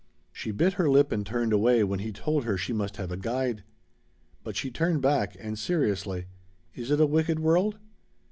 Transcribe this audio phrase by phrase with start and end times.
[0.33, 3.17] She bit her lip and turned away when he told her she must have a
[3.17, 3.63] guide.
[4.43, 6.25] But she turned back, and seriously.
[6.73, 7.77] "Is it a wicked world?"